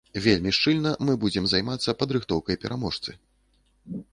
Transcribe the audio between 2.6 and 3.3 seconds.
пераможцы.